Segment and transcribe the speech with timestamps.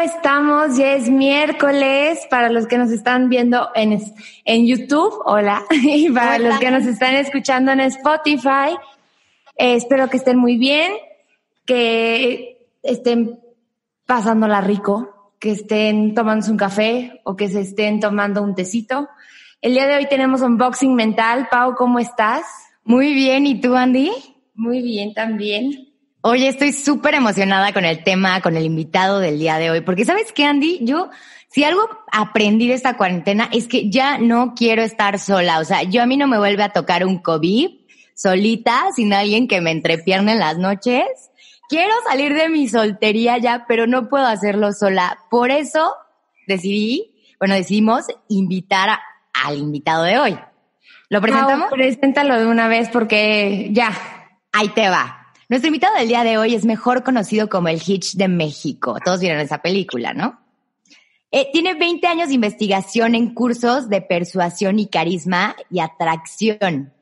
[0.00, 0.78] ¿Cómo estamos?
[0.78, 4.00] Ya es miércoles para los que nos están viendo en,
[4.46, 5.12] en YouTube.
[5.26, 5.62] Hola.
[5.70, 6.48] Y para Hola.
[6.48, 8.78] los que nos están escuchando en Spotify.
[9.56, 10.90] eh, espero que estén muy bien,
[11.66, 13.40] que estén
[14.06, 19.06] pasándola rico, que estén tomándose un café o que se estén tomando un tecito.
[19.60, 21.48] El día de hoy tenemos unboxing mental.
[21.50, 22.46] Pau, ¿cómo estás?
[22.84, 24.10] Muy bien, ¿y tú, Andy?
[24.54, 25.89] Muy bien también.
[26.22, 30.04] Oye, estoy súper emocionada con el tema, con el invitado del día de hoy, porque
[30.04, 31.08] sabes qué, Andy, yo,
[31.48, 35.82] si algo aprendí de esta cuarentena es que ya no quiero estar sola, o sea,
[35.82, 37.70] yo a mí no me vuelve a tocar un COVID
[38.14, 41.04] solita, sin alguien que me entrepierne en las noches.
[41.70, 45.18] Quiero salir de mi soltería ya, pero no puedo hacerlo sola.
[45.30, 45.94] Por eso
[46.46, 49.00] decidí, bueno, decidimos invitar a-
[49.32, 50.38] al invitado de hoy.
[51.08, 51.70] ¿Lo presentamos?
[51.70, 53.90] Preséntalo de una vez porque ya.
[54.52, 55.19] Ahí te va.
[55.50, 58.98] Nuestro invitado del día de hoy es mejor conocido como el Hitch de México.
[59.04, 60.38] Todos vieron esa película, ¿no?
[61.32, 66.94] Eh, tiene 20 años de investigación en cursos de persuasión y carisma y atracción.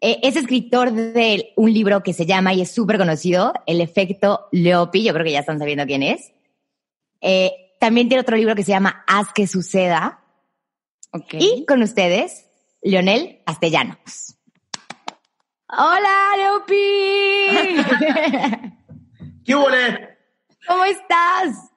[0.00, 4.48] Eh, es escritor de un libro que se llama y es súper conocido, El efecto
[4.50, 5.04] Leopi.
[5.04, 6.32] Yo creo que ya están sabiendo quién es.
[7.20, 10.24] Eh, también tiene otro libro que se llama Haz que suceda.
[11.12, 11.34] Ok.
[11.34, 12.46] Y con ustedes,
[12.80, 14.37] Leonel Castellanos.
[15.70, 16.74] Hola, Leopi.
[19.44, 20.16] ¿Qué huele?
[20.66, 21.70] ¿Cómo estás?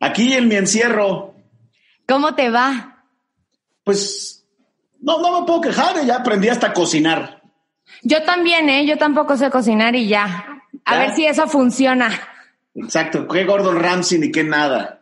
[0.00, 1.34] Aquí en mi encierro,
[2.06, 3.04] ¿Cómo te va?
[3.84, 4.46] pues
[5.00, 7.42] no, no me puedo quejar, ya aprendí hasta a cocinar.
[8.02, 8.86] Yo también, ¿eh?
[8.86, 10.62] Yo tampoco sé cocinar y ya.
[10.84, 10.98] A ¿Ya?
[11.00, 12.10] ver si eso funciona.
[12.74, 14.97] Exacto, qué Gordon Ramsay ni qué nada.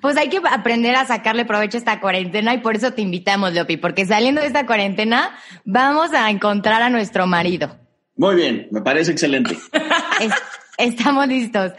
[0.00, 3.52] Pues hay que aprender a sacarle provecho a esta cuarentena y por eso te invitamos,
[3.52, 7.76] Leopi, porque saliendo de esta cuarentena vamos a encontrar a nuestro marido.
[8.16, 9.56] Muy bien, me parece excelente.
[10.20, 10.32] Es-
[10.78, 11.72] estamos listos.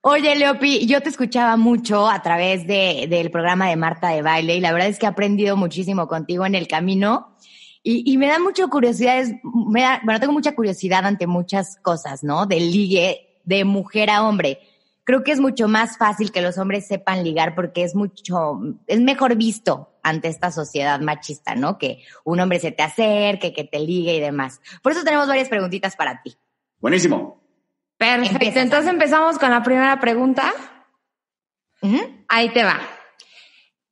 [0.00, 4.56] Oye, Leopi, yo te escuchaba mucho a través de, del programa de Marta de Baile
[4.56, 7.34] y la verdad es que he aprendido muchísimo contigo en el camino
[7.82, 11.78] y, y me da mucha curiosidad, es- me da, bueno, tengo mucha curiosidad ante muchas
[11.82, 12.46] cosas, ¿no?
[12.46, 14.60] Del ligue de mujer a hombre.
[15.08, 19.00] Creo que es mucho más fácil que los hombres sepan ligar porque es mucho, es
[19.00, 21.78] mejor visto ante esta sociedad machista, ¿no?
[21.78, 24.60] Que un hombre se te acerque, que te ligue y demás.
[24.82, 26.36] Por eso tenemos varias preguntitas para ti.
[26.78, 27.42] Buenísimo.
[27.96, 28.32] Perfecto.
[28.34, 30.52] Empieza, Entonces empezamos con la primera pregunta.
[32.28, 32.78] Ahí te va.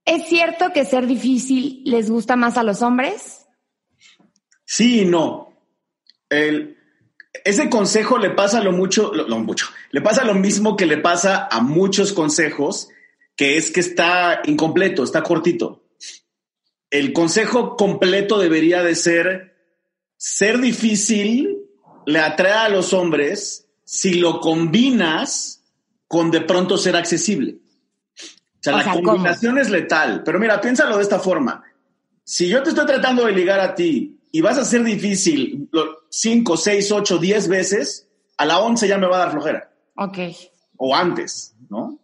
[0.04, 3.46] ¿Es cierto que ser difícil les gusta más a los hombres?
[4.66, 5.48] Sí y no.
[6.28, 6.75] El-
[7.44, 10.98] ese consejo le pasa lo mucho, lo, lo mucho, le pasa lo mismo que le
[10.98, 12.88] pasa a muchos consejos,
[13.36, 15.82] que es que está incompleto, está cortito.
[16.90, 19.56] El consejo completo debería de ser,
[20.16, 21.58] ser difícil
[22.06, 25.64] le atrae a los hombres si lo combinas
[26.08, 27.56] con de pronto ser accesible.
[27.56, 29.10] O sea, O la sea, ¿cómo?
[29.10, 30.22] combinación es letal.
[30.24, 31.62] Pero mira, piénsalo de esta forma.
[32.24, 35.68] Si yo te estoy tratando de ligar a ti y vas a ser difícil
[36.08, 39.70] 5, 6, 8, 10 veces, a la 11 ya me va a dar flojera.
[39.96, 40.18] Ok.
[40.76, 41.98] O antes, ¿no?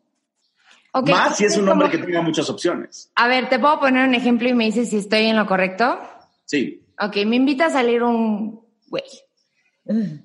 [0.93, 3.11] Ok, Más si es un hombre que tenga muchas opciones.
[3.15, 5.99] A ver, ¿te puedo poner un ejemplo y me dices si estoy en lo correcto?
[6.44, 6.82] Sí.
[7.00, 9.05] Ok, me invita a salir un güey.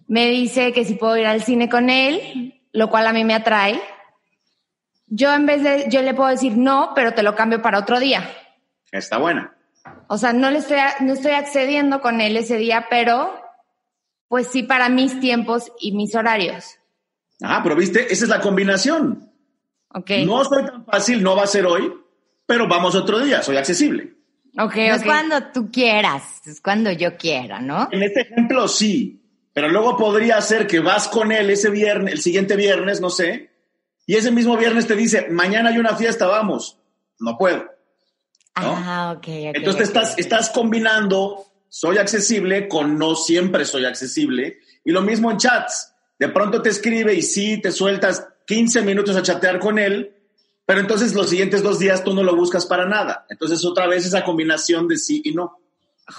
[0.07, 3.33] Me dice que si puedo ir al cine con él, lo cual a mí me
[3.33, 3.81] atrae.
[5.07, 7.99] Yo en vez de, yo le puedo decir no, pero te lo cambio para otro
[7.99, 8.29] día.
[8.91, 9.56] Está buena.
[10.07, 13.33] O sea, no le estoy, a- no estoy accediendo con él ese día, pero
[14.27, 16.77] pues sí para mis tiempos y mis horarios.
[17.41, 19.31] Ah, pero viste, esa es la combinación.
[19.93, 20.11] Ok.
[20.25, 21.93] No soy tan fácil, no va a ser hoy,
[22.45, 24.15] pero vamos otro día, soy accesible.
[24.59, 27.87] Ok, No es cuando tú quieras, es cuando yo quiera, ¿no?
[27.91, 29.21] En este ejemplo sí,
[29.53, 33.51] pero luego podría ser que vas con él ese viernes, el siguiente viernes, no sé,
[34.07, 36.79] y ese mismo viernes te dice, mañana hay una fiesta, vamos.
[37.19, 37.65] No puedo.
[38.61, 38.75] ¿No?
[38.75, 39.55] Ah, ok, ok.
[39.55, 44.59] Entonces te ok, estás, estás combinando soy accesible con no siempre soy accesible.
[44.83, 45.93] Y lo mismo en chats.
[46.17, 50.15] De pronto te escribe y sí, te sueltas 15 minutos a chatear con él,
[50.65, 53.25] pero entonces los siguientes dos días tú no lo buscas para nada.
[53.29, 55.59] Entonces otra vez esa combinación de sí y no.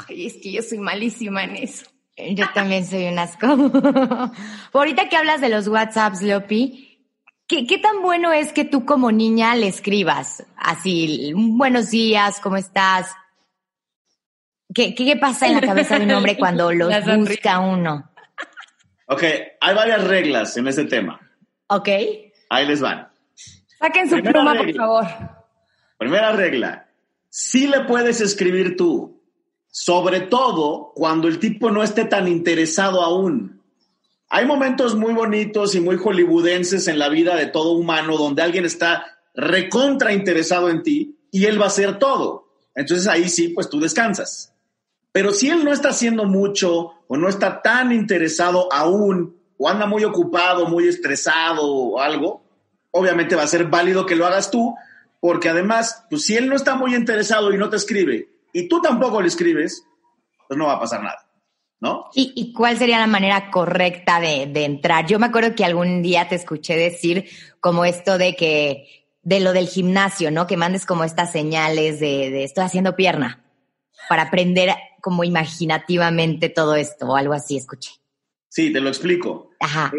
[0.08, 1.86] Ay, es que yo soy malísima en eso.
[2.16, 3.46] Yo también soy un asco.
[4.72, 6.87] Ahorita que hablas de los WhatsApps, Leopi,
[7.48, 12.56] ¿qué, ¿qué tan bueno es que tú como niña le escribas así, buenos días, ¿cómo
[12.56, 13.10] estás?
[14.72, 18.10] ¿Qué, qué pasa en la cabeza de un hombre cuando los busca uno?
[19.06, 19.22] Ok,
[19.60, 21.18] hay varias reglas en ese tema.
[21.68, 21.88] Ok.
[22.50, 23.08] Ahí les van.
[23.78, 25.06] Saquen su Primera pluma, por favor.
[25.96, 26.88] Primera regla,
[27.30, 29.22] sí le puedes escribir tú,
[29.68, 33.57] sobre todo cuando el tipo no esté tan interesado aún.
[34.30, 38.64] Hay momentos muy bonitos y muy hollywoodenses en la vida de todo humano donde alguien
[38.64, 42.48] está recontra interesado en ti y él va a hacer todo.
[42.74, 44.52] Entonces ahí sí, pues tú descansas.
[45.12, 49.86] Pero si él no está haciendo mucho o no está tan interesado aún o anda
[49.86, 52.42] muy ocupado, muy estresado o algo,
[52.90, 54.74] obviamente va a ser válido que lo hagas tú,
[55.20, 58.80] porque además, pues si él no está muy interesado y no te escribe y tú
[58.80, 59.84] tampoco le escribes,
[60.46, 61.27] pues no va a pasar nada,
[61.80, 62.06] ¿no?
[62.14, 65.06] ¿Y, y cuál sería la manera correcta de, de entrar?
[65.06, 67.26] Yo me acuerdo que algún día te escuché decir
[67.60, 70.46] como esto de que, de lo del gimnasio, ¿no?
[70.46, 73.44] Que mandes como estas señales de, de estoy haciendo pierna
[74.08, 74.70] para aprender
[75.00, 77.92] como imaginativamente todo esto o algo así, escuché.
[78.48, 79.50] Sí, te lo explico.
[79.60, 79.92] Ajá.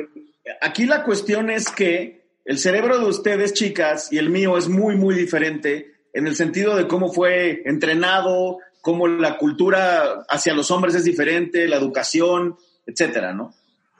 [0.62, 4.96] Aquí la cuestión es que el cerebro de ustedes, chicas, y el mío es muy,
[4.96, 10.96] muy diferente en el sentido de cómo fue entrenado, cómo la cultura hacia los hombres
[10.96, 13.54] es diferente, la educación, etcétera, ¿no?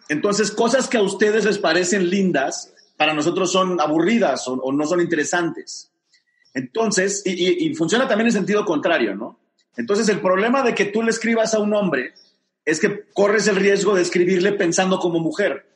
[0.08, 5.02] Entonces, cosas que a ustedes les parecen lindas, para nosotros son aburridas o, no son
[5.02, 5.92] interesantes.
[6.54, 9.40] Entonces, y- y funciona también en sentido contrario, ¿no?
[9.78, 12.14] Entonces, el problema de que tú le escribas a un hombre
[12.66, 15.68] es que corres el riesgo de escribirle pensando como mujer.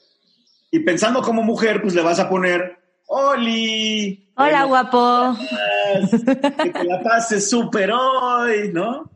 [0.71, 4.31] Y pensando como mujer, pues le vas a poner, Oli.
[4.35, 5.37] Hola, guapo.
[6.63, 9.11] Que te la pases súper hoy, ¿no?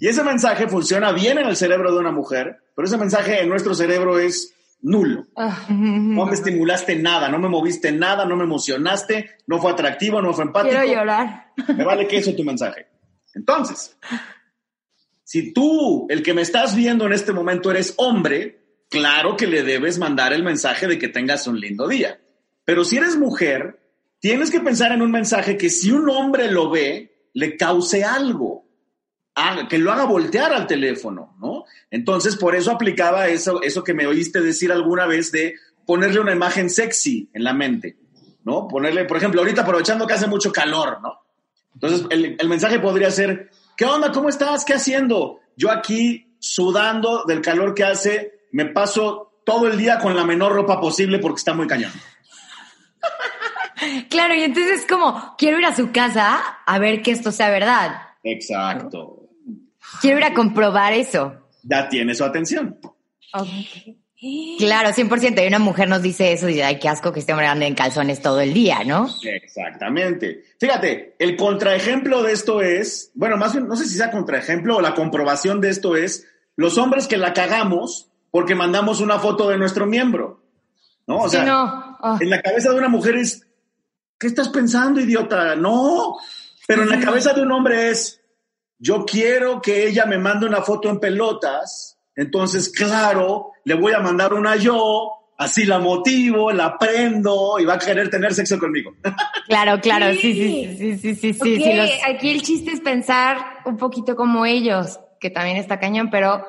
[0.00, 3.48] Y ese mensaje funciona bien en el cerebro de una mujer, pero ese mensaje en
[3.48, 5.26] nuestro cerebro es nulo.
[5.36, 10.22] Ah, No me estimulaste nada, no me moviste nada, no me emocionaste, no fue atractivo,
[10.22, 10.74] no fue empático.
[10.74, 11.52] quiero llorar.
[11.76, 12.86] Me vale que eso tu mensaje.
[13.34, 13.96] Entonces,
[15.22, 19.62] si tú, el que me estás viendo en este momento, eres hombre, claro que le
[19.62, 22.19] debes mandar el mensaje de que tengas un lindo día.
[22.70, 23.80] Pero si eres mujer,
[24.20, 28.64] tienes que pensar en un mensaje que si un hombre lo ve, le cause algo.
[29.68, 31.64] Que lo haga voltear al teléfono, ¿no?
[31.90, 36.32] Entonces, por eso aplicaba eso, eso que me oíste decir alguna vez de ponerle una
[36.32, 37.98] imagen sexy en la mente,
[38.44, 38.68] ¿no?
[38.68, 41.22] Ponerle, por ejemplo, ahorita aprovechando que hace mucho calor, ¿no?
[41.74, 44.12] Entonces, el, el mensaje podría ser, ¿qué onda?
[44.12, 44.64] ¿Cómo estás?
[44.64, 45.40] ¿Qué haciendo?
[45.56, 50.52] Yo aquí sudando del calor que hace, me paso todo el día con la menor
[50.52, 51.90] ropa posible porque está muy cañón.
[54.08, 57.50] Claro, y entonces es como, quiero ir a su casa a ver que esto sea
[57.50, 57.92] verdad.
[58.22, 59.28] Exacto.
[60.00, 61.34] Quiero ir a comprobar eso.
[61.62, 62.78] Ya tiene su atención.
[64.58, 65.42] Claro, 100%.
[65.42, 67.66] Y una mujer nos dice eso y dice, ay, qué asco que este hombre ande
[67.66, 69.08] en calzones todo el día, ¿no?
[69.22, 70.44] Exactamente.
[70.58, 74.80] Fíjate, el contraejemplo de esto es, bueno, más bien, no sé si sea contraejemplo o
[74.82, 79.56] la comprobación de esto es los hombres que la cagamos porque mandamos una foto de
[79.56, 80.42] nuestro miembro.
[81.06, 81.20] ¿No?
[81.22, 81.98] O Sí, sea, no.
[82.20, 83.46] En la cabeza de una mujer es,
[84.20, 85.56] ¿qué estás pensando, idiota?
[85.56, 86.16] No.
[86.68, 88.20] Pero en la cabeza de un hombre es,
[88.78, 93.98] yo quiero que ella me mande una foto en pelotas, entonces, claro, le voy a
[94.00, 98.92] mandar una yo, así la motivo, la prendo y va a querer tener sexo conmigo.
[99.48, 100.76] Claro, claro, sí, Sí.
[100.78, 104.14] sí, sí, sí, sí, sí, Ok, sí, los- Aquí el chiste es pensar un poquito
[104.14, 106.44] como ellos, que también está cañón, pero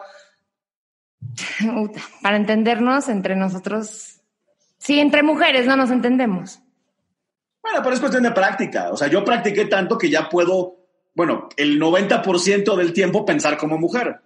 [2.22, 4.20] para entendernos entre nosotros,
[4.78, 6.60] sí, entre mujeres no nos entendemos.
[7.62, 8.90] Bueno, pero es cuestión de práctica.
[8.92, 10.78] O sea, yo practiqué tanto que ya puedo,
[11.14, 14.22] bueno, el 90% del tiempo pensar como mujer.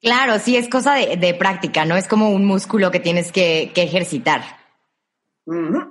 [0.00, 1.96] Claro, sí, es cosa de, de práctica, ¿no?
[1.96, 4.42] Es como un músculo que tienes que, que ejercitar.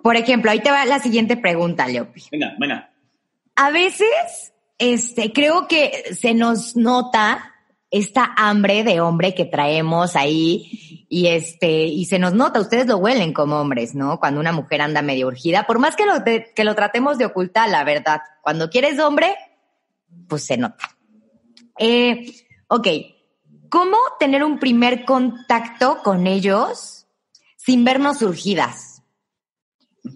[0.03, 2.25] Por ejemplo, ahí te va la siguiente pregunta, Leopi.
[2.31, 2.91] Venga, venga.
[3.55, 7.55] A veces, este, creo que se nos nota
[7.89, 12.97] esta hambre de hombre que traemos ahí y este, y se nos nota, ustedes lo
[12.97, 14.19] huelen como hombres, ¿no?
[14.19, 17.25] Cuando una mujer anda medio urgida, por más que lo, te- que lo tratemos de
[17.25, 19.35] ocultar, la verdad, cuando quieres hombre,
[20.27, 20.97] pues se nota.
[21.79, 22.25] Eh,
[22.67, 22.87] ok,
[23.69, 27.07] ¿cómo tener un primer contacto con ellos
[27.55, 29.01] sin vernos urgidas?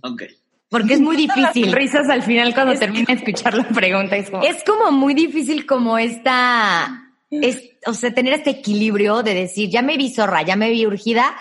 [0.04, 0.24] Ok.
[0.70, 1.72] Porque es muy difícil.
[1.74, 4.16] Risas al final cuando termina de escuchar la pregunta.
[4.16, 7.01] Es como, Es como muy difícil como esta,
[7.32, 10.86] es, o sea, tener este equilibrio de decir, ya me vi zorra, ya me vi
[10.86, 11.36] urgida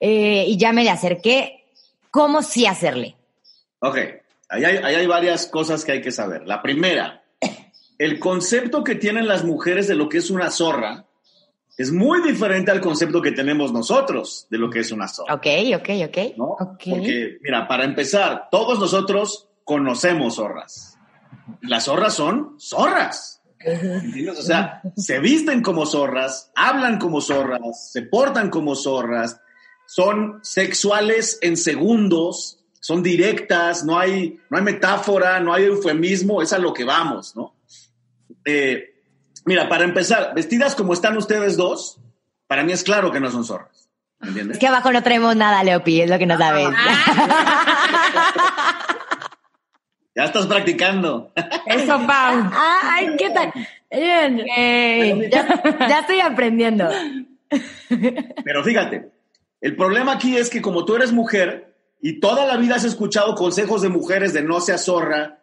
[0.00, 1.64] eh, y ya me le acerqué,
[2.10, 3.16] ¿cómo sí hacerle?
[3.78, 3.96] Ok.
[4.48, 6.46] Ahí hay, ahí hay varias cosas que hay que saber.
[6.46, 7.24] La primera,
[7.98, 11.06] el concepto que tienen las mujeres de lo que es una zorra
[11.76, 15.34] es muy diferente al concepto que tenemos nosotros de lo que es una zorra.
[15.34, 16.18] Ok, ok, ok.
[16.36, 16.44] ¿no?
[16.44, 16.82] Ok.
[16.88, 20.98] Porque, mira, para empezar, todos nosotros conocemos zorras.
[21.60, 23.35] Las zorras son zorras.
[23.66, 24.38] ¿Entiendes?
[24.38, 29.40] O sea, se visten como zorras, hablan como zorras, se portan como zorras,
[29.86, 36.52] son sexuales en segundos, son directas, no hay, no hay metáfora, no hay eufemismo, es
[36.52, 37.56] a lo que vamos, ¿no?
[38.44, 38.94] Eh,
[39.44, 41.98] mira, para empezar, vestidas como están ustedes dos,
[42.46, 43.88] para mí es claro que no son zorras.
[44.20, 46.68] ¿me Es que abajo no traemos nada, Leopi, es lo que no sabes.
[50.16, 51.30] Ya estás practicando.
[51.66, 52.06] Eso, Pau.
[52.08, 53.52] Ah, ay, ¿qué tal?
[53.90, 55.30] Bien.
[55.30, 56.88] Ya, ya estoy aprendiendo.
[58.42, 59.10] Pero fíjate,
[59.60, 63.34] el problema aquí es que como tú eres mujer y toda la vida has escuchado
[63.34, 65.38] consejos de mujeres de no seas zorra,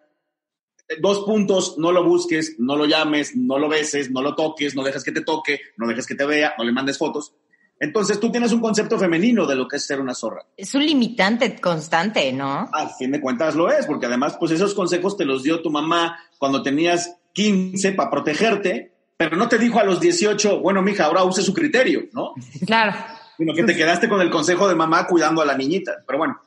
[0.99, 4.83] dos puntos, no lo busques, no lo llames, no lo beses, no lo toques, no
[4.83, 7.35] dejes que te toque, no dejes que te vea, no le mandes fotos.
[7.83, 10.45] Entonces tú tienes un concepto femenino de lo que es ser una zorra.
[10.55, 12.69] Es un limitante constante, ¿no?
[12.71, 15.69] A fin de cuentas lo es, porque además pues esos consejos te los dio tu
[15.69, 21.03] mamá cuando tenías 15 para protegerte, pero no te dijo a los 18, bueno, mija,
[21.03, 22.33] ahora use su criterio, ¿no?
[22.65, 22.93] Claro.
[23.37, 26.05] sino que te quedaste con el consejo de mamá cuidando a la niñita.
[26.07, 26.39] Pero bueno,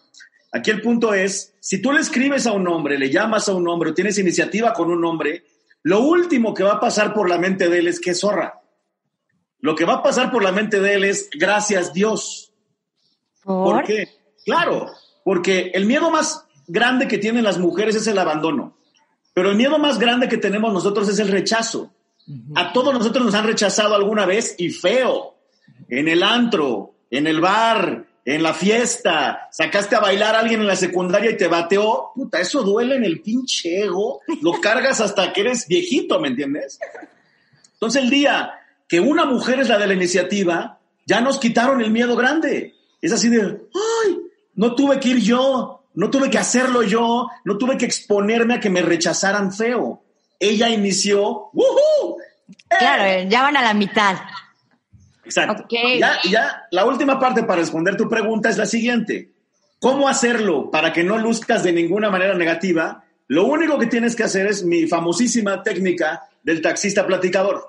[0.53, 3.69] aquí el punto es, si tú le escribes a un hombre, le llamas a un
[3.69, 5.45] hombre o tienes iniciativa con un hombre,
[5.83, 8.56] lo último que va a pasar por la mente de él es que es zorra.
[9.61, 12.53] Lo que va a pasar por la mente de él es gracias Dios.
[13.43, 14.09] ¿Por qué?
[14.45, 14.91] Claro,
[15.25, 18.77] porque el miedo más grande que tienen las mujeres es el abandono,
[19.33, 21.93] pero el miedo más grande que tenemos nosotros es el rechazo.
[22.57, 25.37] A todos nosotros nos han rechazado alguna vez y feo.
[25.89, 30.67] En el antro, en el bar, en la fiesta, sacaste a bailar a alguien en
[30.67, 32.11] la secundaria y te bateó.
[32.13, 34.21] Puta, eso duele en el pinche ego.
[34.43, 36.81] Lo cargas hasta que eres viejito, ¿me entiendes?
[37.75, 38.53] Entonces el día
[38.89, 42.75] que una mujer es la de la iniciativa, ya nos quitaron el miedo grande.
[43.01, 44.19] Es así de, ay,
[44.55, 48.61] no tuve que ir yo, no tuve que hacerlo yo, no tuve que exponerme a
[48.61, 50.03] que me rechazaran feo.
[50.39, 52.17] Ella inició, ¡woohoo!
[52.69, 54.17] Claro, ya van a la mitad.
[55.25, 55.67] Exacto.
[55.71, 59.33] Ya, ya, la última parte para responder tu pregunta es la siguiente.
[59.81, 63.05] ¿Cómo hacerlo para que no luzcas de ninguna manera negativa?
[63.27, 67.69] Lo único que tienes que hacer es mi famosísima técnica del taxista platicador.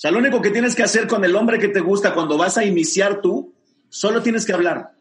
[0.00, 2.38] O sea, lo único que tienes que hacer con el hombre que te gusta cuando
[2.38, 3.54] vas a iniciar tú,
[3.90, 4.92] solo tienes que hablar.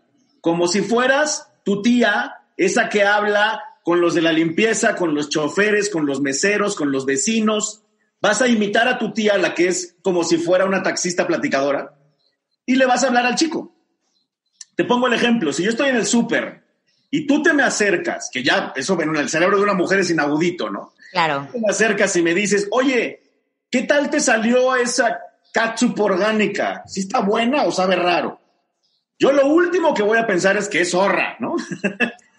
[0.42, 5.30] Como si fueras tu tía, esa que habla con los de la limpieza, con los
[5.30, 7.84] choferes, con los meseros, con los vecinos.
[8.20, 11.98] Vas a imitar a tu tía, la que es como si fuera una taxista platicadora,
[12.66, 13.74] y le vas a hablar al chico.
[14.76, 16.66] Te pongo el ejemplo, si yo estoy en el súper
[17.10, 20.00] y tú te me acercas, que ya eso bueno, en el cerebro de una mujer
[20.00, 20.92] es inaudito, ¿no?
[21.14, 21.48] Claro.
[21.54, 23.29] Te me acercas y me dices, oye,
[23.70, 25.20] ¿qué tal te salió esa
[25.54, 26.84] catsup orgánica?
[26.86, 28.40] ¿Sí está buena o sabe raro?
[29.18, 31.56] Yo lo último que voy a pensar es que es zorra, ¿no?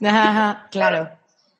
[0.08, 1.10] Ajá, claro.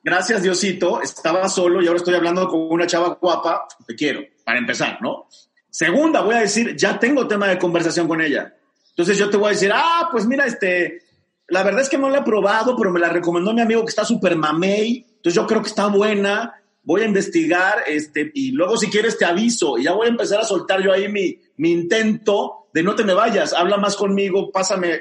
[0.03, 4.59] Gracias Diosito, estaba solo y ahora estoy hablando con una chava guapa, te quiero, para
[4.59, 5.27] empezar, ¿no?
[5.69, 8.55] Segunda, voy a decir, ya tengo tema de conversación con ella.
[8.89, 11.03] Entonces yo te voy a decir, ah, pues mira, este,
[11.49, 13.91] la verdad es que no la he probado, pero me la recomendó mi amigo que
[13.91, 18.77] está súper mamey, entonces yo creo que está buena, voy a investigar, este, y luego
[18.77, 21.73] si quieres te aviso, y ya voy a empezar a soltar yo ahí mi, mi
[21.73, 25.01] intento de no te me vayas, habla más conmigo, pásame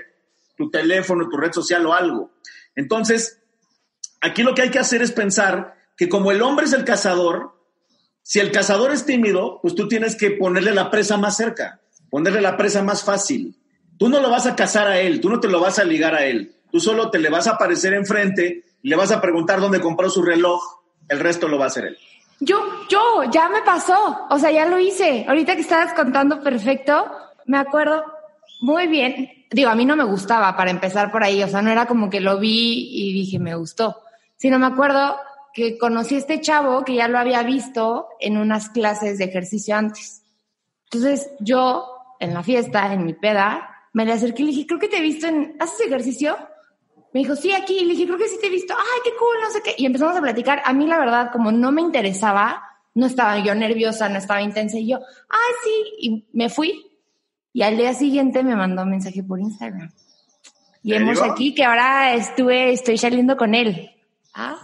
[0.58, 2.32] tu teléfono, tu red social o algo.
[2.76, 3.40] Entonces,
[4.22, 7.54] aquí lo que hay que hacer es pensar que como el hombre es el cazador,
[8.22, 12.42] si el cazador es tímido, pues tú tienes que ponerle la presa más cerca, ponerle
[12.42, 13.58] la presa más fácil.
[13.98, 16.16] Tú no lo vas a cazar a él, tú no te lo vas a ligar
[16.16, 19.82] a él, tú solo te le vas a aparecer enfrente, le vas a preguntar dónde
[19.82, 20.62] compró su reloj,
[21.10, 21.98] el resto lo va a hacer él.
[22.40, 24.28] Yo, yo, ya me pasó.
[24.30, 25.26] O sea, ya lo hice.
[25.28, 27.12] Ahorita que estabas contando perfecto,
[27.46, 28.04] me acuerdo
[28.62, 29.46] muy bien.
[29.52, 31.44] Digo, a mí no me gustaba para empezar por ahí.
[31.44, 34.02] O sea, no era como que lo vi y dije, me gustó.
[34.38, 35.18] Sino me acuerdo
[35.54, 39.76] que conocí a este chavo que ya lo había visto en unas clases de ejercicio
[39.76, 40.22] antes.
[40.86, 41.88] Entonces, yo,
[42.20, 44.98] en la fiesta, en mi peda, me le acerqué y le dije, creo que te
[44.98, 46.38] he visto en, ¿haces ejercicio?
[47.14, 47.80] Me dijo, sí, aquí.
[47.80, 48.74] Y le dije, creo que sí te he visto.
[48.78, 49.76] Ay, qué cool, no sé qué.
[49.78, 50.62] Y empezamos a platicar.
[50.66, 52.64] A mí, la verdad, como no me interesaba,
[52.94, 54.78] no estaba yo nerviosa, no estaba intensa.
[54.78, 55.84] Y yo, ay, sí.
[56.00, 56.86] Y me fui.
[57.52, 59.92] Y al día siguiente me mandó un mensaje por Instagram.
[60.84, 61.32] Y ¿Te hemos digo?
[61.32, 63.92] aquí que ahora estuve, estoy saliendo con él.
[64.34, 64.58] Ah,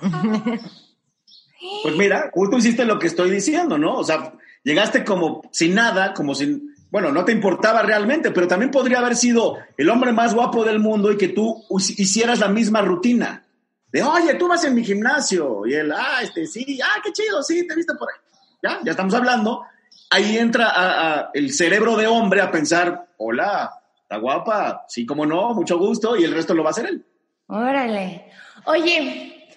[1.81, 3.95] Pues mira, justo hiciste lo que estoy diciendo, ¿no?
[3.97, 4.33] O sea,
[4.63, 9.17] llegaste como sin nada, como sin, bueno, no te importaba realmente, pero también podría haber
[9.17, 11.61] sido el hombre más guapo del mundo y que tú
[11.97, 13.43] hicieras la misma rutina.
[13.91, 15.67] De, oye, tú vas en mi gimnasio.
[15.67, 18.19] Y él, ah, este, sí, ah, qué chido, sí, te viste por ahí.
[18.63, 19.65] Ya, ya estamos hablando.
[20.09, 23.73] ahí entra el cerebro de hombre a pensar, hola,
[24.03, 27.05] está guapa, sí, como no, mucho gusto, y el resto lo va a hacer él.
[27.47, 28.31] Órale.
[28.67, 29.49] Oye,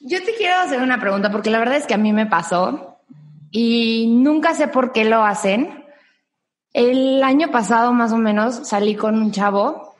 [0.00, 2.98] yo te quiero hacer una pregunta porque la verdad es que a mí me pasó
[3.50, 5.81] y nunca sé por qué lo hacen.
[6.72, 9.94] El año pasado más o menos salí con un chavo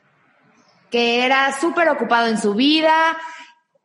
[0.91, 3.17] que era súper ocupado en su vida,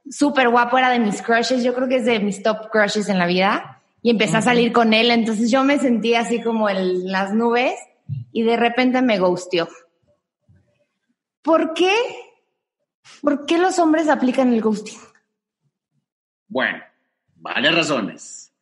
[0.10, 3.18] súper guapo, era de mis crushes, yo creo que es de mis top crushes en
[3.18, 7.12] la vida y empecé a salir con él, entonces yo me sentí así como en
[7.12, 7.76] las nubes
[8.32, 9.68] y de repente me ghosteó.
[11.42, 11.94] ¿Por qué?
[13.22, 15.00] ¿Por qué los hombres aplican el ghosting?
[16.48, 16.84] Bueno,
[17.36, 18.54] varias razones.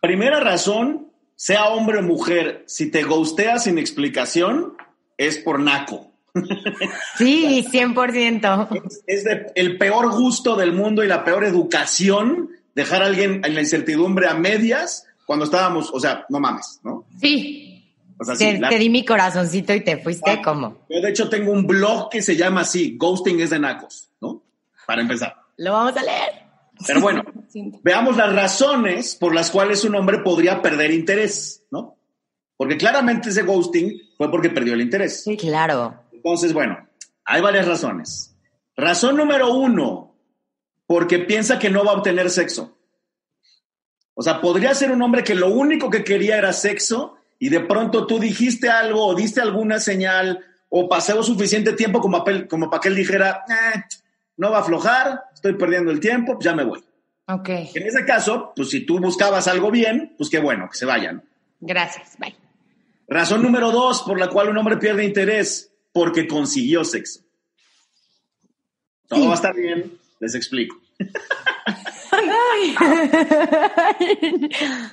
[0.00, 4.74] Primera razón, sea hombre o mujer, si te ghosteas sin explicación,
[5.16, 6.10] es por naco.
[7.16, 8.68] Sí, 100%.
[8.86, 13.40] Es, es de- el peor gusto del mundo y la peor educación dejar a alguien
[13.44, 17.04] en la incertidumbre a medias cuando estábamos, o sea, no mames, ¿no?
[17.20, 17.70] Sí.
[18.18, 20.78] O sea, sí, Te, la- te di mi corazoncito y te fuiste como.
[20.88, 24.42] Yo de hecho tengo un blog que se llama así, Ghosting es de nacos, ¿no?
[24.86, 25.34] Para empezar.
[25.56, 26.43] Lo vamos a leer.
[26.86, 27.22] Pero bueno,
[27.82, 31.96] veamos las razones por las cuales un hombre podría perder interés, ¿no?
[32.56, 35.24] Porque claramente ese ghosting fue porque perdió el interés.
[35.24, 36.02] Sí, claro.
[36.12, 36.88] Entonces, bueno,
[37.24, 38.36] hay varias razones.
[38.76, 40.16] Razón número uno,
[40.86, 42.76] porque piensa que no va a obtener sexo.
[44.14, 47.60] O sea, podría ser un hombre que lo único que quería era sexo y de
[47.60, 52.70] pronto tú dijiste algo o diste alguna señal o pasó suficiente tiempo como, para- como
[52.70, 53.80] para que él dijera, "Eh,
[54.36, 56.82] no va a aflojar, estoy perdiendo el tiempo, pues ya me voy.
[57.26, 57.48] Ok.
[57.50, 61.22] En ese caso, pues si tú buscabas algo bien, pues qué bueno, que se vayan.
[61.60, 62.16] Gracias.
[62.18, 62.34] Bye.
[63.08, 67.20] Razón número dos por la cual un hombre pierde interés, porque consiguió sexo.
[69.06, 69.26] Todo Sí.
[69.26, 70.76] va a estar bien, les explico.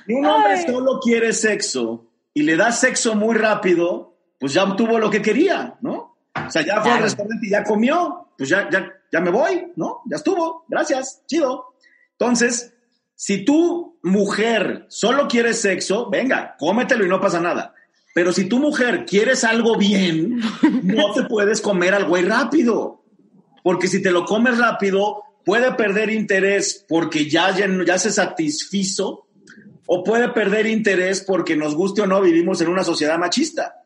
[0.06, 0.66] Si un hombre Ay.
[0.66, 5.76] solo quiere sexo y le da sexo muy rápido, pues ya obtuvo lo que quería,
[5.80, 6.16] ¿no?
[6.46, 9.72] O sea, ya fue al restaurante y ya comió, pues ya, ya, ya me voy,
[9.76, 10.00] ¿no?
[10.06, 11.74] Ya estuvo, gracias, chido.
[12.12, 12.72] Entonces,
[13.14, 17.74] si tú, mujer, solo quieres sexo, venga, cómetelo y no pasa nada.
[18.14, 20.40] Pero si tu mujer quieres algo bien,
[20.82, 23.02] no te puedes comer al güey rápido.
[23.62, 29.28] Porque si te lo comes rápido, puede perder interés porque ya, ya, ya se satisfizo,
[29.86, 33.84] o puede perder interés porque nos guste o no, vivimos en una sociedad machista.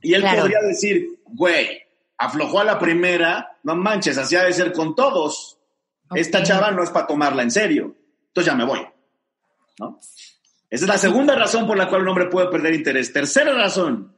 [0.00, 0.40] Y él Claro.
[0.42, 1.81] podría decir, güey,
[2.24, 5.58] aflojó a la primera, no manches, así ha de ser con todos.
[6.14, 7.96] Esta chava no es para tomarla en serio.
[8.28, 8.80] Entonces ya me voy.
[9.78, 9.98] ¿no?
[10.70, 13.12] Esa es la segunda razón por la cual un hombre puede perder interés.
[13.12, 14.14] Tercera razón,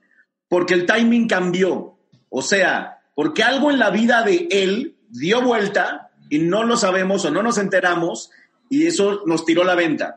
[0.48, 1.98] porque el timing cambió.
[2.28, 7.24] O sea, porque algo en la vida de él dio vuelta y no lo sabemos
[7.24, 8.30] o no nos enteramos
[8.68, 10.16] y eso nos tiró la venta.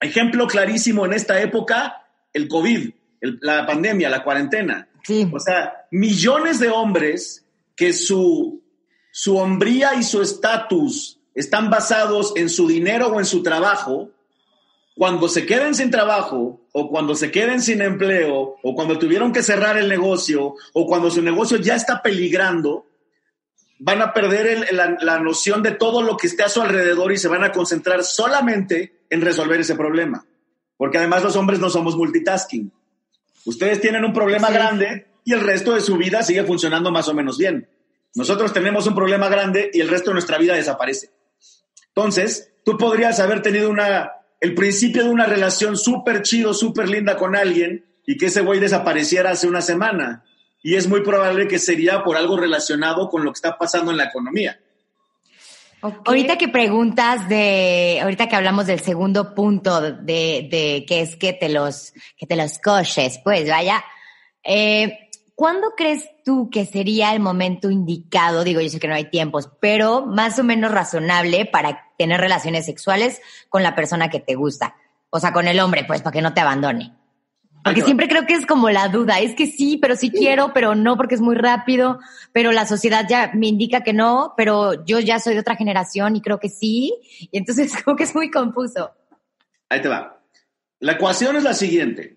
[0.00, 2.90] Ejemplo clarísimo en esta época, el COVID,
[3.20, 4.88] el- la pandemia, la cuarentena.
[5.06, 5.28] Sí.
[5.32, 7.44] O sea, millones de hombres
[7.76, 8.62] que su,
[9.12, 14.10] su hombría y su estatus están basados en su dinero o en su trabajo,
[14.96, 19.42] cuando se queden sin trabajo o cuando se queden sin empleo o cuando tuvieron que
[19.42, 22.86] cerrar el negocio o cuando su negocio ya está peligrando,
[23.78, 27.12] van a perder el- la, la noción de todo lo que esté a su alrededor
[27.12, 30.24] y se van a concentrar solamente en resolver ese problema.
[30.78, 32.72] Porque además los hombres no somos multitasking.
[33.46, 34.54] Ustedes tienen un problema Sí.
[34.54, 37.68] grande y el resto de su vida sigue funcionando más o menos bien.
[38.14, 41.10] Nosotros tenemos un problema grande y el resto de nuestra vida desaparece.
[41.88, 47.16] Entonces, tú podrías haber tenido una, el principio de una relación súper chido, súper linda
[47.16, 50.24] con alguien y que ese güey desapareciera hace una semana.
[50.62, 53.98] Y es muy probable que sería por algo relacionado con lo que está pasando en
[53.98, 54.60] la economía.
[55.80, 56.08] Ok.
[56.08, 61.32] Ahorita que preguntas de, ahorita que hablamos del segundo punto de, de que es que
[61.32, 63.84] te los, que te los coches, pues vaya,
[64.42, 68.44] eh, ¿cuándo crees tú que sería el momento indicado?
[68.44, 72.66] Digo, yo sé que no hay tiempos, pero más o menos razonable para tener relaciones
[72.66, 74.76] sexuales con la persona que te gusta.
[75.10, 76.92] O sea, con el hombre, pues, para que no te abandone.
[77.66, 80.76] Porque siempre creo que es como la duda, es que sí, pero sí quiero, pero
[80.76, 81.98] no porque es muy rápido,
[82.32, 86.14] pero la sociedad ya me indica que no, pero yo ya soy de otra generación
[86.14, 86.94] y creo que sí,
[87.32, 88.92] y entonces creo que es muy confuso.
[89.68, 90.22] Ahí te va.
[90.78, 92.16] La ecuación es la siguiente.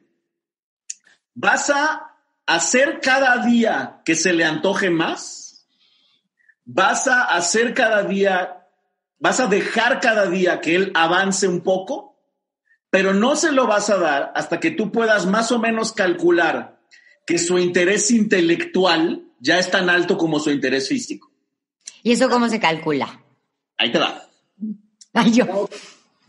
[1.33, 5.67] ¿Vas a hacer cada día que se le antoje más?
[6.63, 8.67] ¿Vas a hacer cada día,
[9.17, 12.08] vas a dejar cada día que él avance un poco?
[12.89, 16.79] Pero no se lo vas a dar hasta que tú puedas más o menos calcular
[17.25, 21.31] que su interés intelectual ya es tan alto como su interés físico.
[22.01, 23.21] ¿Y eso cómo se calcula?
[23.77, 24.23] Ahí te va.
[25.13, 25.69] Ay, yo.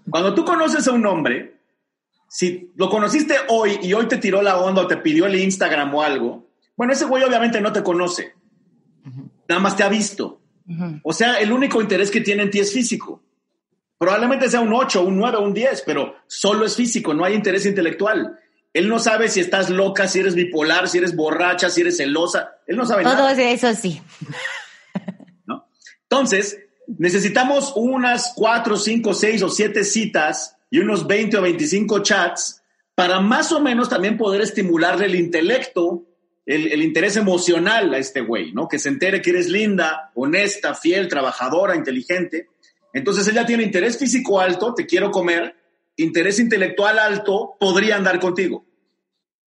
[0.09, 1.61] Cuando tú conoces a un hombre,
[2.29, 5.94] si lo conociste hoy y hoy te tiró la onda o te pidió el Instagram
[5.94, 8.35] o algo, bueno, ese güey obviamente no te conoce.
[9.49, 10.40] Nada más te ha visto.
[11.03, 13.23] O sea, el único interés que tiene en ti es físico.
[14.01, 17.67] Probablemente sea un 8, un 9, un 10, pero solo es físico, no hay interés
[17.67, 18.35] intelectual.
[18.73, 22.57] Él no sabe si estás loca, si eres bipolar, si eres borracha, si eres celosa.
[22.67, 23.35] Él no sabe Todo nada.
[23.35, 24.01] Todo eso sí.
[25.47, 25.69] ¿No?
[26.05, 26.61] Entonces,
[26.97, 32.63] necesitamos unas 4, 5, 6 o 7 citas y unos 20 o 25 chats
[32.95, 36.07] para más o menos también poder estimularle el intelecto,
[36.47, 38.67] el, el interés emocional a este güey, ¿no?
[38.67, 42.49] Que se entere que eres linda, honesta, fiel, trabajadora, inteligente.
[42.92, 45.57] Entonces ella tiene interés físico alto, te quiero comer,
[45.96, 48.64] interés intelectual alto, podría andar contigo.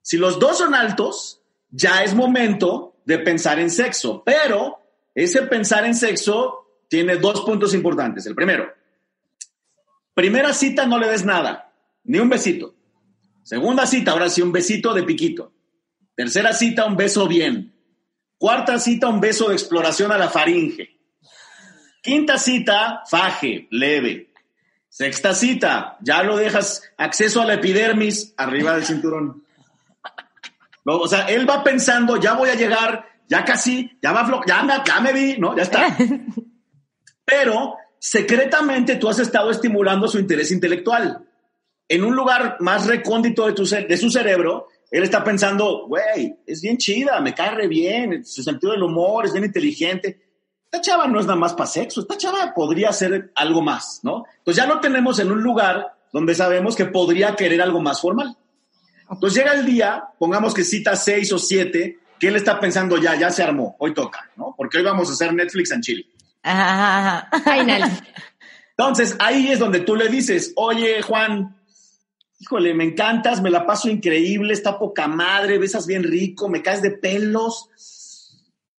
[0.02, 4.78] Si los dos son altos, ya es momento de pensar en sexo, pero
[5.14, 8.26] ese pensar en sexo tiene dos puntos importantes.
[8.26, 8.72] El primero,
[10.14, 11.72] primera cita no le des nada,
[12.04, 12.74] ni un besito.
[13.42, 15.52] Segunda cita, ahora sí, un besito de piquito.
[16.14, 17.74] Tercera cita, un beso bien.
[18.38, 20.95] Cuarta cita, un beso de exploración a la faringe.
[22.06, 24.30] Quinta cita, faje, leve.
[24.88, 29.42] Sexta cita, ya lo dejas acceso a la epidermis arriba del cinturón.
[30.84, 34.62] No, o sea, él va pensando, ya voy a llegar, ya casi, ya, va ya,
[34.62, 35.56] me, ya me vi, ¿no?
[35.56, 35.96] Ya está.
[37.24, 41.26] Pero secretamente tú has estado estimulando su interés intelectual.
[41.88, 46.62] En un lugar más recóndito de, tu, de su cerebro, él está pensando, güey, es
[46.62, 50.25] bien chida, me cae re bien, su sentido del humor es bien inteligente.
[50.76, 54.24] Esta chava no es nada más para sexo, esta chava podría ser algo más, ¿no?
[54.38, 58.36] Entonces ya lo tenemos en un lugar donde sabemos que podría querer algo más formal.
[59.10, 63.14] Entonces llega el día, pongamos que cita seis o siete, que él está pensando ya,
[63.14, 64.54] ya se armó, hoy toca, ¿no?
[64.54, 66.06] Porque hoy vamos a hacer Netflix en Chile.
[66.42, 67.30] Ajá.
[68.76, 71.56] Entonces ahí es donde tú le dices, oye Juan,
[72.38, 76.82] híjole, me encantas, me la paso increíble, está poca madre, besas bien rico, me caes
[76.82, 77.70] de pelos,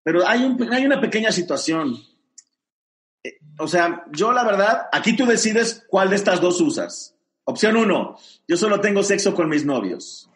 [0.07, 2.01] pero hay, un, hay una pequeña situación.
[3.59, 7.13] O sea, yo la verdad, aquí tú decides cuál de estas dos usas.
[7.43, 8.17] Opción uno,
[8.47, 10.29] yo solo tengo sexo con mis novios.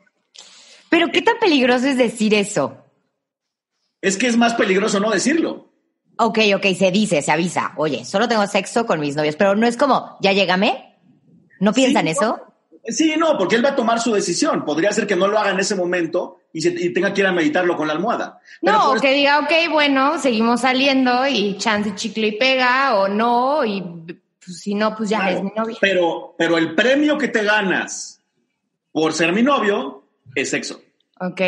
[0.90, 2.84] Pero ¿qué tan peligroso es decir eso?
[4.02, 5.72] Es que es más peligroso no decirlo.
[6.18, 7.72] Ok, ok, se dice, se avisa.
[7.78, 11.00] Oye, solo tengo sexo con mis novios, pero no es como, ya llégame.
[11.62, 12.42] ¿No piensan sí, eso?
[12.86, 14.66] Sí, no, porque él va a tomar su decisión.
[14.66, 17.28] Podría ser que no lo haga en ese momento y, se, y tenga que ir
[17.28, 18.40] a meditarlo con la almohada.
[18.62, 23.64] Pero no, que diga, ok, bueno, seguimos saliendo y chance chicle y pega o no,
[23.64, 23.82] y
[24.44, 25.78] pues, si no, pues ya claro, es mi novio.
[25.80, 28.22] Pero, pero el premio que te ganas
[28.92, 30.04] por ser mi novio
[30.36, 30.82] es sexo.
[31.20, 31.42] Ok.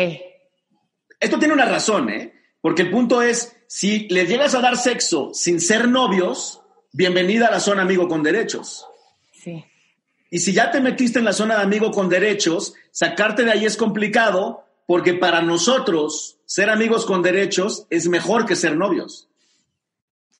[1.18, 2.32] Esto tiene una razón, ¿eh?
[2.60, 7.50] Porque el punto es, si le llegas a dar sexo sin ser novios, bienvenida a
[7.50, 8.86] la zona amigo con derechos.
[9.32, 9.64] Sí.
[10.30, 13.64] Y si ya te metiste en la zona de amigo con derechos, sacarte de ahí
[13.64, 19.28] es complicado porque para nosotros ser amigos con derechos es mejor que ser novios.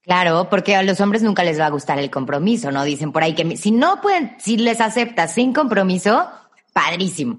[0.03, 2.85] Claro, porque a los hombres nunca les va a gustar el compromiso, ¿no?
[2.85, 6.29] Dicen por ahí que si no pueden, si les aceptas sin compromiso,
[6.75, 7.39] padrísimo.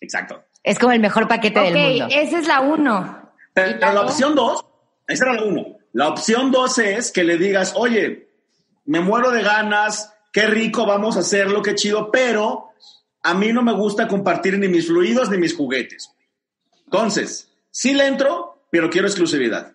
[0.00, 0.44] Exacto.
[0.62, 2.06] Es como el mejor paquete okay, del mundo.
[2.10, 3.32] esa es la uno.
[3.52, 4.64] Pero, pero la opción dos,
[5.08, 5.64] esa era la uno.
[5.92, 8.28] La opción dos es que le digas, oye,
[8.84, 12.70] me muero de ganas, qué rico, vamos a hacerlo, qué chido, pero
[13.22, 16.10] a mí no me gusta compartir ni mis fluidos ni mis juguetes.
[16.86, 19.72] Entonces, sí le entro, pero quiero exclusividad.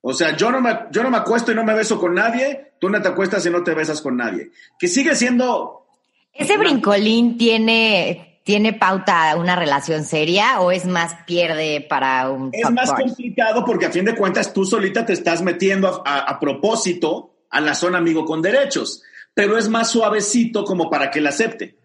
[0.00, 2.74] O sea, yo no, me, yo no me acuesto y no me beso con nadie,
[2.78, 4.52] tú no te acuestas y no te besas con nadie.
[4.78, 5.86] Que sigue siendo...
[6.32, 6.62] ¿Ese una...
[6.62, 12.50] brincolín tiene, tiene pauta una relación seria o es más pierde para un...
[12.52, 16.18] Es más complicado porque a fin de cuentas tú solita te estás metiendo a, a,
[16.30, 19.02] a propósito a la zona amigo con derechos
[19.34, 21.76] pero es más suavecito como para que la acepte.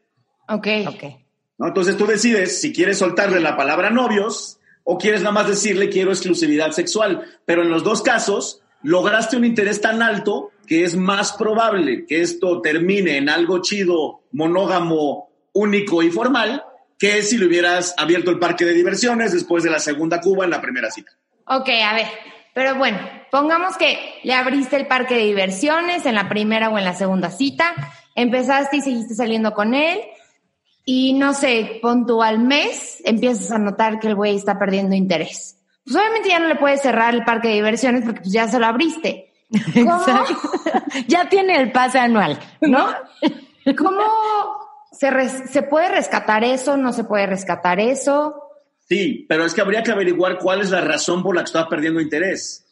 [0.48, 0.68] Ok.
[0.88, 1.26] okay.
[1.58, 1.68] ¿No?
[1.68, 6.12] Entonces tú decides si quieres soltarle la palabra novios o quieres nada más decirle quiero
[6.12, 7.24] exclusividad sexual.
[7.46, 12.22] Pero en los dos casos lograste un interés tan alto que es más probable que
[12.22, 16.64] esto termine en algo chido, monógamo, único y formal,
[17.00, 20.52] que si le hubieras abierto el parque de diversiones después de la segunda Cuba en
[20.52, 21.12] la primera cita.
[21.46, 22.08] Ok, a ver,
[22.54, 23.00] pero bueno,
[23.32, 27.32] pongamos que le abriste el parque de diversiones en la primera o en la segunda
[27.32, 27.74] cita,
[28.16, 30.00] empezaste y seguiste saliendo con él
[30.90, 34.96] y no sé, pon tú al mes, empiezas a notar que el güey está perdiendo
[34.96, 35.58] interés.
[35.84, 38.58] Pues obviamente ya no le puedes cerrar el parque de diversiones porque pues ya se
[38.58, 39.34] lo abriste.
[39.74, 40.06] ¿Cómo?
[41.08, 42.88] ya tiene el pase anual, ¿no?
[43.78, 44.02] ¿Cómo
[44.92, 46.78] se, res se puede rescatar eso?
[46.78, 48.36] ¿No se puede rescatar eso?
[48.88, 51.68] Sí, pero es que habría que averiguar cuál es la razón por la que está
[51.68, 52.67] perdiendo interés.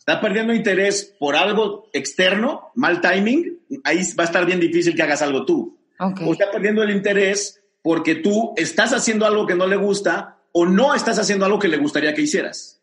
[0.00, 5.02] Está perdiendo interés por algo externo, mal timing, ahí va a estar bien difícil que
[5.02, 5.78] hagas algo tú.
[5.98, 6.26] Okay.
[6.26, 10.66] O está perdiendo el interés porque tú estás haciendo algo que no le gusta o
[10.66, 12.80] no estás haciendo algo que le gustaría que hicieras.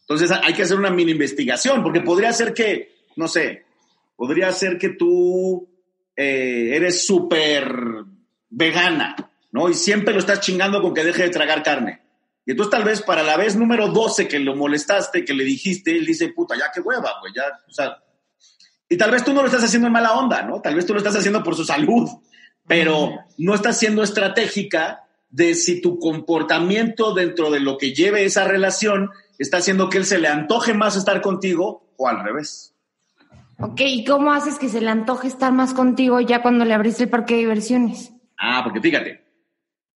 [0.00, 3.64] Entonces hay que hacer una mini investigación, porque podría ser que, no sé,
[4.16, 5.68] podría ser que tú
[6.16, 7.70] eh, eres súper
[8.48, 9.14] vegana,
[9.52, 9.68] ¿no?
[9.68, 12.00] Y siempre lo estás chingando con que deje de tragar carne.
[12.46, 15.90] Y entonces tal vez para la vez número 12 que lo molestaste, que le dijiste,
[15.90, 17.98] él dice, puta, ya qué hueva, güey, ya, o sea,
[18.88, 20.60] y tal vez tú no lo estás haciendo en mala onda, ¿no?
[20.60, 22.08] Tal vez tú lo estás haciendo por su salud,
[22.66, 28.44] pero no estás siendo estratégica de si tu comportamiento dentro de lo que lleve esa
[28.44, 32.74] relación está haciendo que él se le antoje más estar contigo o al revés.
[33.58, 37.04] Ok, ¿y cómo haces que se le antoje estar más contigo ya cuando le abriste
[37.04, 38.12] el parque de diversiones?
[38.38, 39.25] Ah, porque fíjate,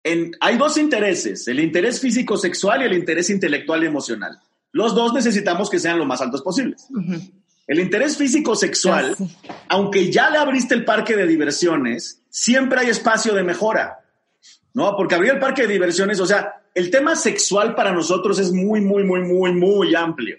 [0.04, 4.38] hay dos intereses, el interés físico-sexual y el interés intelectual y emocional.
[4.72, 6.86] Los dos necesitamos que sean lo más altos posibles.
[7.66, 9.16] El interés físico-sexual,
[9.68, 13.98] aunque ya le abriste el parque de diversiones, siempre hay espacio de mejora,
[14.72, 14.96] ¿no?
[14.96, 18.80] Porque abrir el parque de diversiones, o sea, el tema sexual para nosotros es muy,
[18.80, 20.36] muy, muy, muy, muy amplio.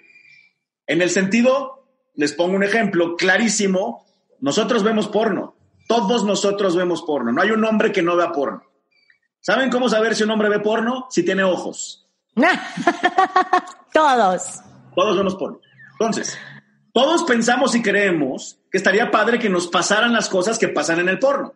[0.87, 4.05] En el sentido, les pongo un ejemplo clarísimo,
[4.39, 5.55] nosotros vemos porno,
[5.87, 8.63] todos nosotros vemos porno, no hay un hombre que no vea porno.
[9.41, 11.07] ¿Saben cómo saber si un hombre ve porno?
[11.09, 12.07] Si tiene ojos.
[13.93, 14.61] todos.
[14.95, 15.59] Todos vemos porno.
[15.93, 16.37] Entonces,
[16.93, 21.09] todos pensamos y creemos que estaría padre que nos pasaran las cosas que pasan en
[21.09, 21.53] el porno.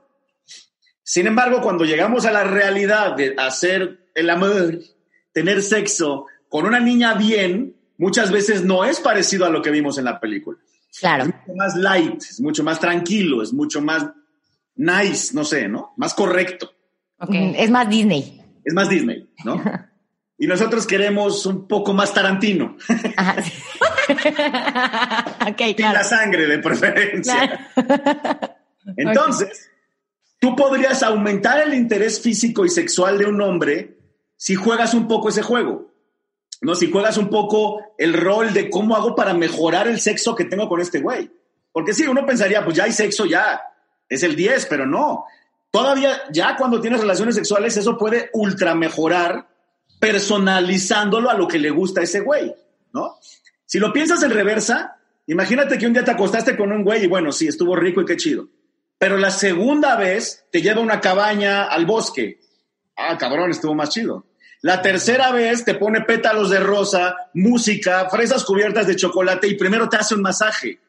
[1.03, 4.79] Sin embargo, cuando llegamos a la realidad de hacer el amor,
[5.33, 9.97] tener sexo con una niña bien, muchas veces no es parecido a lo que vimos
[9.97, 10.59] en la película.
[10.97, 11.23] Claro.
[11.23, 14.05] Es mucho más light, es mucho más tranquilo, es mucho más
[14.75, 15.93] nice, no sé, ¿no?
[15.97, 16.71] Más correcto.
[17.19, 17.55] Okay.
[17.57, 18.41] Es más Disney.
[18.63, 19.61] Es más Disney, ¿no?
[20.37, 22.75] y nosotros queremos un poco más Tarantino.
[25.51, 25.93] okay, claro.
[25.93, 27.69] Y la sangre de preferencia.
[28.97, 29.69] Entonces,
[30.39, 33.97] tú podrías aumentar el interés físico y sexual de un hombre
[34.35, 35.93] si juegas un poco ese juego.
[36.61, 36.75] ¿No?
[36.75, 40.69] Si juegas un poco el rol de cómo hago para mejorar el sexo que tengo
[40.69, 41.29] con este güey.
[41.73, 43.61] Porque sí, uno pensaría, pues ya hay sexo, ya
[44.07, 45.25] es el 10, pero no.
[45.73, 49.47] Todavía, ya cuando tienes relaciones sexuales, eso puede ultra mejorar
[49.99, 52.53] personalizándolo a lo que le gusta ese güey,
[52.93, 53.17] ¿no?
[53.65, 57.07] Si lo piensas en reversa, imagínate que un día te acostaste con un güey y
[57.07, 58.49] bueno, sí, estuvo rico y qué chido.
[58.99, 62.39] Pero la segunda vez te lleva a una cabaña al bosque.
[62.95, 64.27] Ah, cabrón, estuvo más chido.
[64.61, 69.89] La tercera vez te pone pétalos de rosa, música, fresas cubiertas de chocolate y primero
[69.89, 70.79] te hace un masaje.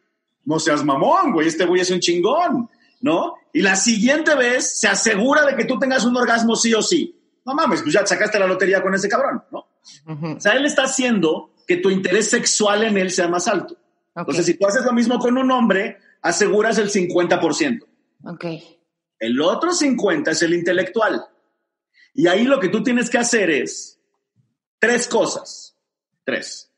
[0.45, 2.69] No seas mamón, güey, este güey es un chingón,
[3.05, 3.35] ¿no?
[3.53, 7.15] Y la siguiente vez se asegura de que tú tengas un orgasmo sí o sí.
[7.45, 9.67] No mames, pues ya sacaste la lotería con ese cabrón, ¿no?
[10.09, 13.77] O sea, él está haciendo que tu interés sexual en él sea más alto.
[14.17, 17.85] Entonces, si tú haces lo mismo con un hombre, aseguras el 50%.
[18.25, 18.45] Ok.
[19.19, 21.27] El otro 50% es el intelectual.
[22.15, 24.01] Y ahí lo que tú tienes que hacer es
[24.79, 25.77] tres cosas.
[26.25, 26.73] Tres.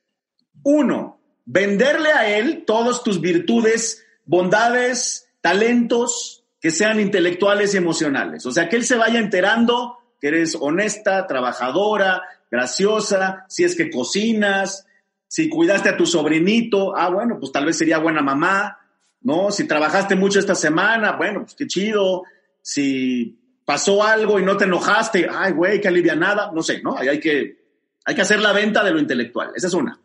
[0.64, 8.44] Uno, venderle a él todas tus virtudes, bondades, talentos que sean intelectuales y emocionales.
[8.46, 13.88] O sea, que él se vaya enterando que eres honesta, trabajadora, graciosa, si es que
[13.88, 14.88] cocinas,
[15.28, 18.76] si cuidaste a tu sobrinito, ah, bueno, pues tal vez sería buena mamá,
[19.20, 19.52] ¿no?
[19.52, 22.24] Si trabajaste mucho esta semana, bueno, pues qué chido.
[22.60, 26.98] Si pasó algo y no te enojaste, ay, güey, qué alivianada, no sé, ¿no?
[26.98, 27.56] Ahí hay que,
[28.04, 30.00] hay que hacer la venta de lo intelectual, esa es una.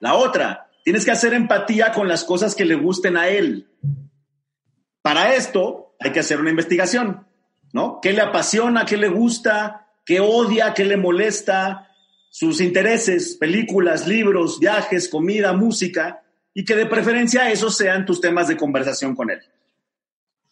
[0.00, 3.68] La otra, tienes que hacer empatía con las cosas que le gusten a él.
[5.02, 7.26] Para esto hay que hacer una investigación,
[7.72, 8.00] ¿no?
[8.00, 11.88] ¿Qué le apasiona, qué le gusta, qué odia, qué le molesta,
[12.30, 16.22] sus intereses, películas, libros, viajes, comida, música,
[16.54, 19.40] y que de preferencia esos sean tus temas de conversación con él.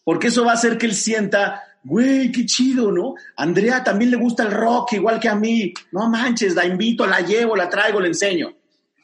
[0.04, 3.14] Porque eso va a hacer que él sienta, güey, qué chido, ¿no?
[3.37, 5.74] Andrea también le gusta el rock igual que a mí.
[5.92, 8.56] No manches, la invito, la llevo, la traigo, le enseño.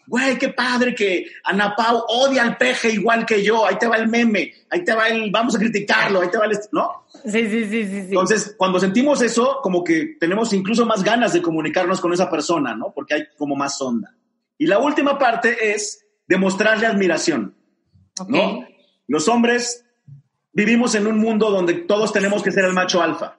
[0.07, 3.67] Güey, qué padre que Ana Pau odia al peje igual que yo.
[3.67, 6.47] Ahí te va el meme, ahí te va el, vamos a criticarlo, ahí te va
[6.47, 7.05] el, ¿no?
[7.25, 7.99] Sí, sí, sí, sí.
[8.09, 12.75] Entonces, cuando sentimos eso, como que tenemos incluso más ganas de comunicarnos con esa persona,
[12.75, 12.93] ¿no?
[12.93, 14.15] Porque hay como más onda.
[14.59, 17.55] Y la última parte es demostrarle admiración,
[18.29, 18.67] ¿no?
[19.07, 19.85] Los hombres
[20.53, 23.39] vivimos en un mundo donde todos tenemos que ser el macho alfa.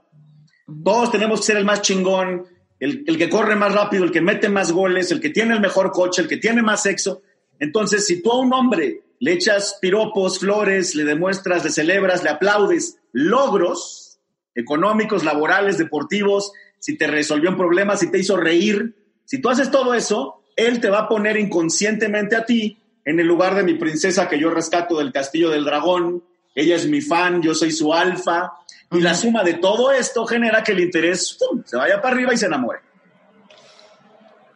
[0.83, 2.45] Todos tenemos que ser el más chingón,
[2.83, 5.91] el, que corre más rápido, el que mete más goles, el que tiene el mejor
[5.91, 7.21] coche, el que tiene más sexo.
[7.57, 12.29] Entonces, si tú a un hombre le echas piropos, flores, le demuestras, le celebras, le
[12.29, 14.19] aplaudes logros
[14.53, 18.93] económicos, laborales, deportivos, si te resolvió un problema, si te hizo reír,
[19.23, 23.27] si tú haces todo eso, él te va a poner inconscientemente a ti en el
[23.27, 26.21] lugar de mi princesa que yo rescato del castillo del dragón,
[26.53, 28.51] ella es mi fan, yo soy su alfa,
[28.93, 32.37] Y la suma de todo esto genera que el interés se vaya para arriba y
[32.37, 32.79] se enamore.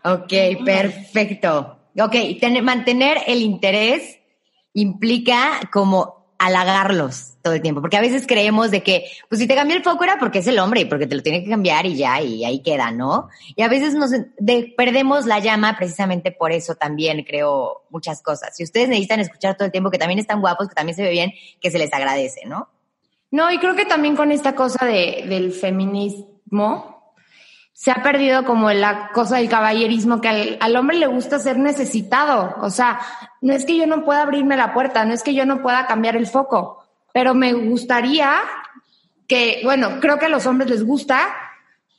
[0.04, 1.80] Ok, perfecto.
[2.00, 2.16] Ok,
[2.62, 4.20] mantener el interés
[4.74, 9.56] implica como halagarlos todo el tiempo, porque a veces creemos de que, pues si te
[9.56, 11.88] cambió el foco era porque es el hombre y porque te lo tiene que cambiar
[11.88, 13.30] y ya, y ahí queda, ¿no?
[13.56, 14.12] Y a veces nos
[14.76, 18.56] perdemos la llama precisamente por eso también, creo, muchas cosas.
[18.56, 21.10] Si ustedes necesitan escuchar todo el tiempo que también están guapos, que también se ve
[21.10, 22.70] bien, que se les agradece, ¿no?
[23.32, 26.98] No, y creo que también con esta cosa de, del feminismo,
[27.78, 32.56] se ha perdido como la cosa del caballerismo, que al, hombre le gusta ser necesitado.
[32.62, 33.00] O sea,
[33.42, 35.86] no es que yo no pueda abrirme la puerta, no es que yo no pueda
[35.86, 38.40] cambiar el foco, pero me gustaría
[39.28, 41.20] que, bueno, creo que a los hombres les gusta,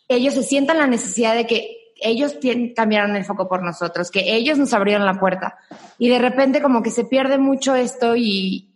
[0.08, 2.36] ellos se sientan la necesidad de que ellos
[2.74, 5.58] cambiaron el foco por nosotros, que ellos nos abrieron la puerta.
[5.96, 8.67] Y de repente como que se pierde mucho esto y,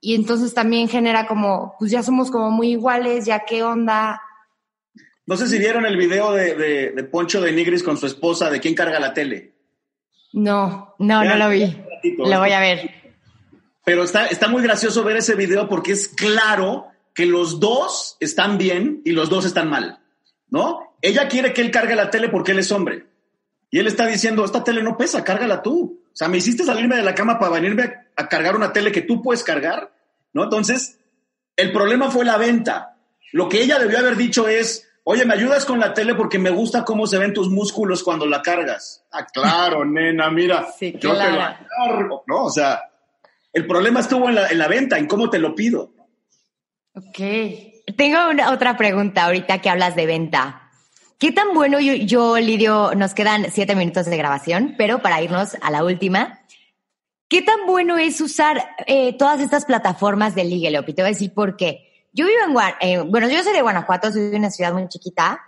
[0.00, 4.20] y entonces también genera como, pues ya somos como muy iguales, ya qué onda
[5.30, 8.74] no sé si vieron el video de, Poncho de Nigris con su esposa de quién
[8.74, 9.54] carga la tele.
[10.32, 11.72] No, no, no lo vi.
[12.18, 12.90] lo voy a ver.
[13.84, 18.58] Pero está, está muy gracioso ver ese video porque es claro que los dos están
[18.58, 20.00] bien y los dos están mal,
[20.48, 20.96] ¿no?
[21.00, 23.06] Ella quiere que él cargue la tele porque él es hombre.
[23.70, 25.99] Y él está diciendo, esta tele no pesa, cárgala tú.
[26.12, 28.92] O sea, me hiciste salirme de la cama para venirme a, a cargar una tele
[28.92, 29.92] que tú puedes cargar,
[30.32, 30.44] ¿no?
[30.44, 30.98] Entonces,
[31.56, 32.96] el problema fue la venta.
[33.32, 36.50] Lo que ella debió haber dicho es, Oye, ¿me ayudas con la tele porque me
[36.50, 39.04] gusta cómo se ven tus músculos cuando la cargas?
[39.10, 42.44] Ah, claro, nena, mira, sí, yo te la cargo, ¿no?
[42.44, 42.82] O sea,
[43.52, 45.92] el problema estuvo en la, venta, en cómo te lo pido.
[46.94, 47.18] Ok.
[47.96, 50.59] Tengo una, otra pregunta ahorita que hablas de venta.
[51.20, 55.70] ¿Qué tan bueno yo, Lidio, nos quedan siete minutos de grabación, pero para irnos a
[55.70, 56.40] la última,
[57.28, 61.12] ¿qué tan bueno es usar eh, todas estas plataformas de Ligue, Y te voy a
[61.12, 62.08] decir por qué.
[62.14, 65.42] Yo vivo en, eh, bueno, yo soy de Guanajuato, soy de una ciudad muy chiquita.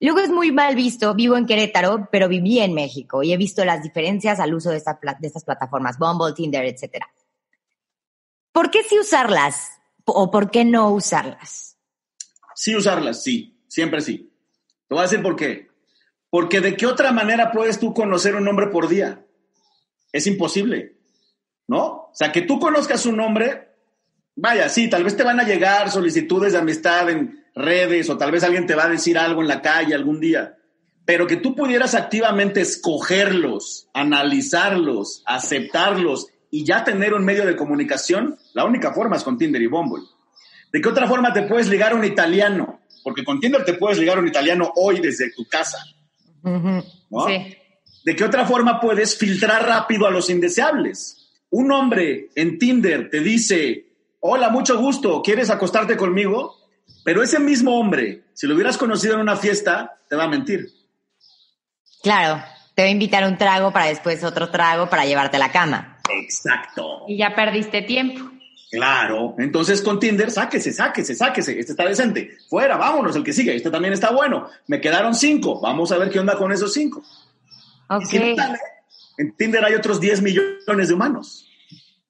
[0.00, 3.64] Luego es muy mal visto, vivo en Querétaro, pero viví en México y he visto
[3.64, 7.06] las diferencias al uso de, de estas plataformas, Bumble, Tinder, etc.
[8.52, 11.78] ¿Por qué sí usarlas o por qué no usarlas?
[12.54, 14.35] Sí usarlas, sí, siempre sí.
[14.88, 15.68] Te voy a decir por qué.
[16.30, 19.24] Porque de qué otra manera puedes tú conocer un hombre por día?
[20.12, 20.96] Es imposible,
[21.66, 21.86] ¿no?
[21.86, 23.66] O sea, que tú conozcas un hombre
[24.38, 28.30] Vaya, sí, tal vez te van a llegar solicitudes de amistad en redes o tal
[28.30, 30.58] vez alguien te va a decir algo en la calle algún día,
[31.06, 38.36] pero que tú pudieras activamente escogerlos, analizarlos, aceptarlos y ya tener un medio de comunicación,
[38.52, 40.04] la única forma es con Tinder y Bumble.
[40.70, 42.80] ¿De qué otra forma te puedes ligar a un italiano?
[43.06, 45.78] Porque con Tinder te puedes ligar a un italiano hoy desde tu casa.
[46.42, 47.56] sí.
[48.04, 51.30] ¿De qué otra forma puedes filtrar rápido a los indeseables?
[51.50, 53.86] Un hombre en Tinder te dice,
[54.18, 56.56] hola, mucho gusto, ¿quieres acostarte conmigo?
[57.04, 60.66] Pero ese mismo hombre, si lo hubieras conocido en una fiesta, te va a mentir.
[62.02, 62.42] Claro,
[62.74, 66.00] te va a invitar un trago para después otro trago para llevarte a la cama.
[66.10, 67.04] Exacto.
[67.06, 68.35] Y ya perdiste tiempo.
[68.70, 73.54] Claro, entonces con Tinder, sáquese, sáquese, sáquese, este está decente, fuera, vámonos, el que sigue,
[73.54, 77.02] este también está bueno, me quedaron cinco, vamos a ver qué onda con esos cinco.
[77.88, 78.12] Ok.
[79.18, 81.48] en Tinder hay otros 10 millones de humanos.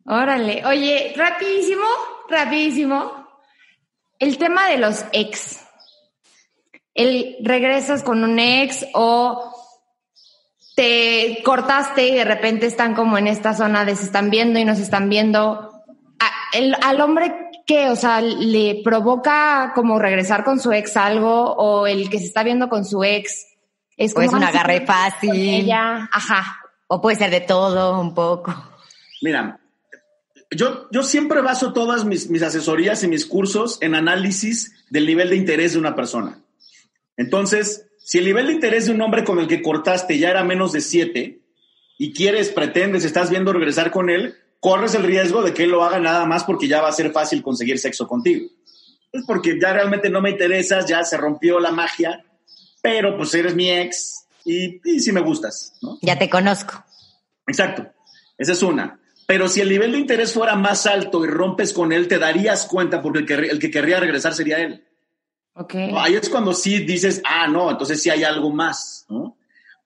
[0.07, 1.85] Órale, oye, rapidísimo,
[2.29, 3.27] rapidísimo.
[4.19, 5.61] El tema de los ex.
[6.95, 9.53] El regresas con un ex o
[10.77, 14.65] te cortaste y de repente están como en esta zona de se están viendo y
[14.65, 15.66] no se están viendo.
[16.83, 17.35] Al hombre
[17.67, 22.27] que, o sea, le provoca como regresar con su ex algo o el que se
[22.27, 23.47] está viendo con su ex
[23.97, 25.33] es como un agarre fácil.
[25.35, 26.61] Ella, ajá.
[26.87, 28.55] O puede ser de todo un poco.
[29.23, 29.59] Mira,
[30.51, 35.31] yo, yo siempre baso todas mis, mis asesorías y mis cursos en análisis del nivel
[35.31, 36.39] de interés de una persona.
[37.17, 40.45] Entonces, si el nivel de interés de un hombre con el que cortaste ya era
[40.45, 41.41] menos de 7
[41.99, 45.85] y quieres, pretendes, estás viendo regresar con él, corres el riesgo de que él lo
[45.85, 48.49] haga nada más porque ya va a ser fácil conseguir sexo contigo.
[49.13, 52.25] Es porque ya realmente no me interesas, ya se rompió la magia,
[52.83, 55.75] pero pues eres mi ex y, y si me gustas.
[55.83, 55.99] ¿no?
[56.03, 56.85] Ya te conozco.
[57.47, 57.87] Exacto.
[58.39, 59.01] Esa es una.
[59.27, 62.67] Pero si el nivel de interés fuera más alto y rompes con él, te darías
[62.67, 64.85] cuenta porque el que, el que querría regresar sería él.
[65.59, 65.91] Okay.
[65.97, 69.07] ahí es cuando sí dices, ah, no, entonces sí hay algo más,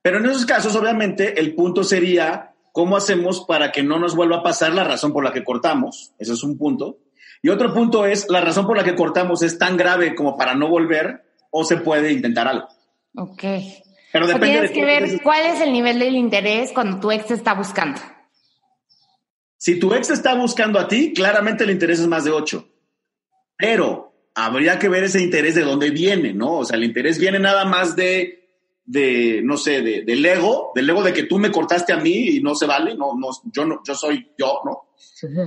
[0.02, 4.38] Pero en esos casos, obviamente, el punto sería cómo hacemos para que no nos vuelva
[4.38, 6.12] a pasar la razón por la que cortamos.
[6.18, 6.98] Ese es un punto.
[7.42, 10.54] Y otro punto es, la razón por la que cortamos es tan grave como para
[10.54, 12.68] no volver o se puede intentar algo.
[13.16, 13.42] Ok.
[14.12, 17.54] Pero depende tienes que ver cuál es el nivel del interés cuando tu ex está
[17.54, 18.00] buscando.
[19.56, 22.66] Si tu ex está buscando a ti, claramente el interés es más de 8.
[23.56, 26.58] Pero habría que ver ese interés de dónde viene, ¿no?
[26.58, 28.39] O sea, el interés viene nada más de,
[28.90, 32.30] de no sé, de, del ego, del ego de que tú me cortaste a mí
[32.30, 34.88] y no se vale, no, no, yo no, yo soy yo, ¿no?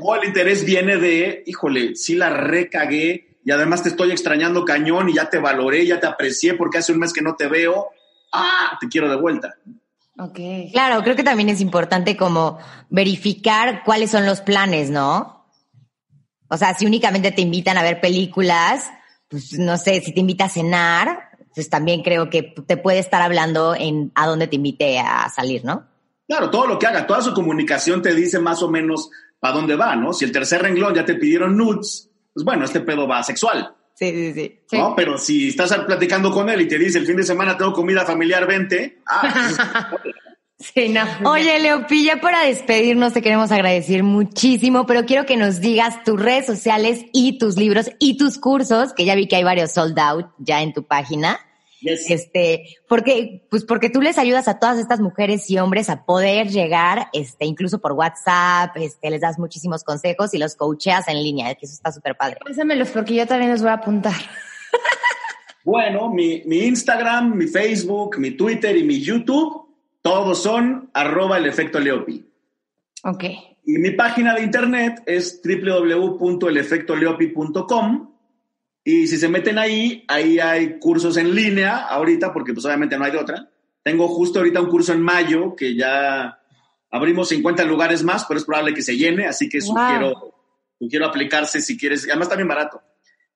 [0.01, 5.09] O el interés viene de, híjole, sí la recagué y además te estoy extrañando cañón
[5.09, 7.89] y ya te valoré, ya te aprecié porque hace un mes que no te veo,
[8.31, 9.55] ah, te quiero de vuelta.
[10.17, 10.39] Ok.
[10.71, 15.49] Claro, creo que también es importante como verificar cuáles son los planes, ¿no?
[16.47, 18.89] O sea, si únicamente te invitan a ver películas,
[19.27, 23.21] pues no sé, si te invita a cenar, pues también creo que te puede estar
[23.21, 25.87] hablando en a dónde te invite a salir, ¿no?
[26.27, 29.75] Claro, todo lo que haga, toda su comunicación te dice más o menos para dónde
[29.75, 30.13] va, ¿no?
[30.13, 33.75] Si el tercer renglón ya te pidieron nudes, pues bueno, este pedo va sexual.
[33.93, 34.77] Sí, sí, sí.
[34.77, 34.95] ¿no?
[34.95, 38.05] Pero si estás platicando con él y te dice el fin de semana tengo comida
[38.05, 39.01] familiar, vente.
[39.05, 40.15] Ah, pues,
[40.73, 41.01] Sí, no.
[41.29, 46.45] Oye, Leopilla, para despedirnos te queremos agradecer muchísimo, pero quiero que nos digas tus redes
[46.45, 50.27] sociales y tus libros y tus cursos, que ya vi que hay varios sold out
[50.37, 51.39] ya en tu página.
[51.85, 56.47] Este, porque, pues porque tú les ayudas a todas estas mujeres y hombres a poder
[56.47, 61.53] llegar, este, incluso por WhatsApp, este, les das muchísimos consejos y los coacheas en línea,
[61.55, 62.37] que eso está súper padre.
[62.45, 64.15] Pásamelos porque yo también los voy a apuntar.
[65.65, 69.62] Bueno, mi, mi Instagram, mi Facebook, mi Twitter y mi YouTube
[70.03, 72.23] todos son arroba el efecto Leopi.
[73.03, 73.23] Ok.
[73.65, 78.09] Y mi página de internet es www.elefectoleopi.com.
[78.83, 83.05] Y si se meten ahí, ahí hay cursos en línea ahorita, porque pues obviamente no
[83.05, 83.49] hay de otra.
[83.81, 86.37] Tengo justo ahorita un curso en mayo que ya
[86.91, 90.35] abrimos 50 lugares más, pero es probable que se llene, así que sugiero,
[90.77, 92.03] sugiero aplicarse si quieres.
[92.09, 92.81] Además está bien barato.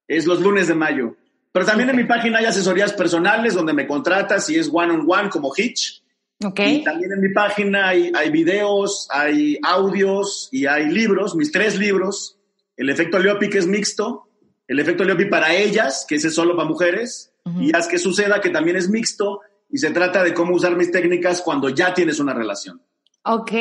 [0.05, 1.15] Es los lunes de mayo.
[1.53, 5.05] Pero también en mi página hay asesorías personales donde me contratas y es one on
[5.07, 6.03] one como Hitch.
[6.43, 6.77] Okay.
[6.77, 11.77] Y también en mi página hay, hay, videos, hay audios y hay libros, mis tres
[11.77, 12.37] libros.
[12.75, 14.27] El efecto Leopi, que es mixto.
[14.67, 17.33] El efecto Leopi para ellas, que ese es solo para mujeres.
[17.61, 19.39] Y haz que suceda, que también es mixto.
[19.69, 22.81] Y se trata de cómo usar mis técnicas cuando ya tienes una relación.
[23.23, 23.51] Ok.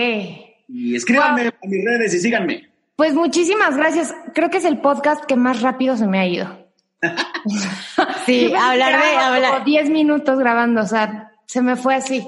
[0.69, 2.69] Y escríbanme a mis redes y síganme.
[2.97, 4.15] Pues muchísimas gracias.
[4.35, 6.67] Creo que es el podcast que más rápido se me ha ido.
[8.27, 9.65] sí, hablar de hablar.
[9.65, 12.27] 10 minutos grabando, o sea, se me fue así.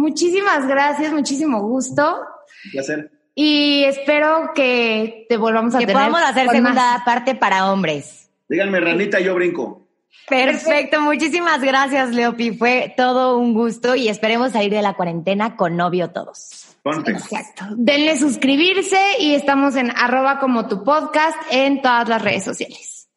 [0.00, 2.20] Muchísimas gracias, muchísimo gusto.
[2.64, 3.12] Un placer.
[3.34, 6.02] Y espero que te volvamos a que tener.
[6.02, 8.30] Que podamos hacer segunda parte para hombres.
[8.48, 9.86] Díganme, ranita, yo brinco.
[10.26, 12.52] Perfecto, muchísimas gracias, Leopi.
[12.52, 16.78] Fue todo un gusto y esperemos salir de la cuarentena con novio todos.
[16.82, 17.12] Ponte.
[17.12, 17.64] Exacto.
[17.76, 23.10] Denle suscribirse y estamos en arroba como tu podcast en todas las redes sociales.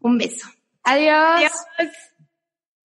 [0.00, 0.46] Un beso.
[0.84, 1.50] Adiós.
[1.78, 1.92] Adiós.